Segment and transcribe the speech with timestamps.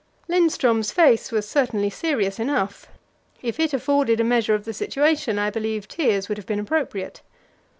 [0.27, 2.87] Lindström's face was certainly serious enough;
[3.43, 7.21] if it afforded a measure of the situation, I believe tears would have been appropriate.